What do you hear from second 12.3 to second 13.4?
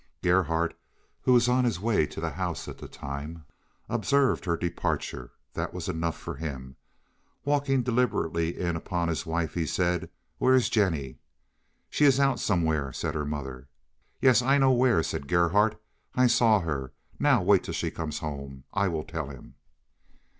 somewhere," said her